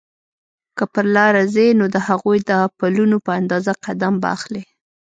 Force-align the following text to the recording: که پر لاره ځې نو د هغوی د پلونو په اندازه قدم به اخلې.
که 0.77 0.83
پر 0.93 1.05
لاره 1.15 1.43
ځې 1.53 1.67
نو 1.79 1.85
د 1.93 1.97
هغوی 2.07 2.39
د 2.49 2.51
پلونو 2.79 3.17
په 3.25 3.31
اندازه 3.39 3.71
قدم 3.85 4.13
به 4.21 4.27
اخلې. 4.37 4.63